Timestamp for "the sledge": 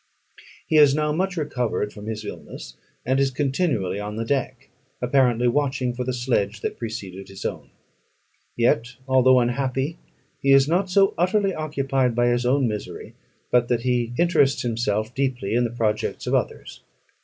6.03-6.61